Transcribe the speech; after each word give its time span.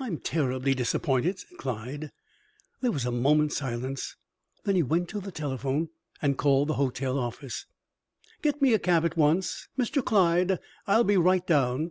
"I'm 0.00 0.16
terribly 0.16 0.72
disappointed," 0.72 1.40
said 1.40 1.58
Clyde. 1.58 2.10
There 2.80 2.90
was 2.90 3.04
a 3.04 3.12
moment's 3.12 3.58
silence; 3.58 4.16
then 4.64 4.76
he 4.76 4.82
went 4.82 5.10
to 5.10 5.20
the 5.20 5.30
telephone 5.30 5.90
and 6.22 6.38
called 6.38 6.68
the 6.68 6.74
hotel 6.80 7.18
office: 7.18 7.66
"Get 8.40 8.62
me 8.62 8.72
a 8.72 8.78
cab 8.78 9.04
at 9.04 9.18
once 9.18 9.68
Mr. 9.78 10.02
Clyde. 10.02 10.58
I'll 10.86 11.04
be 11.04 11.18
right 11.18 11.46
down." 11.46 11.90